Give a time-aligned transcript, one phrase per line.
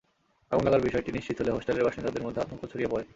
[0.51, 3.03] আগুন লাগার বিষয়টি নিশ্চিত হলে হোস্টেলের বাসিন্দাদের মধ্যে আতঙ্ক ছড়িয়ে পড়ে।